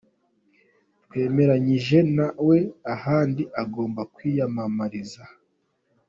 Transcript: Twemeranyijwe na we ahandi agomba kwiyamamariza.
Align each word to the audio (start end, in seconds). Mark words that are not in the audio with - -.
Twemeranyijwe 1.05 1.97
na 2.15 2.27
we 2.47 2.57
ahandi 2.93 3.43
agomba 3.63 4.01
kwiyamamariza. 4.13 5.23